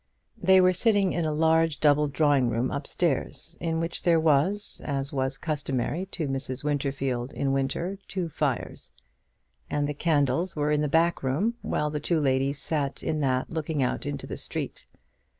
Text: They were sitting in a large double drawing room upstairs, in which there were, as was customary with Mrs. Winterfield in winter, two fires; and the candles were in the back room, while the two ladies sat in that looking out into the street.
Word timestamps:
They 0.41 0.59
were 0.59 0.73
sitting 0.73 1.13
in 1.13 1.25
a 1.25 1.31
large 1.31 1.79
double 1.79 2.07
drawing 2.07 2.49
room 2.49 2.71
upstairs, 2.71 3.55
in 3.61 3.79
which 3.79 4.01
there 4.01 4.19
were, 4.19 4.55
as 4.83 5.13
was 5.13 5.37
customary 5.37 5.99
with 6.09 6.27
Mrs. 6.31 6.63
Winterfield 6.63 7.31
in 7.33 7.51
winter, 7.51 7.99
two 8.07 8.27
fires; 8.27 8.93
and 9.69 9.87
the 9.87 9.93
candles 9.93 10.55
were 10.55 10.71
in 10.71 10.81
the 10.81 10.87
back 10.87 11.21
room, 11.21 11.53
while 11.61 11.91
the 11.91 11.99
two 11.99 12.19
ladies 12.19 12.57
sat 12.59 13.03
in 13.03 13.19
that 13.19 13.51
looking 13.51 13.83
out 13.83 14.07
into 14.07 14.25
the 14.25 14.37
street. 14.37 14.87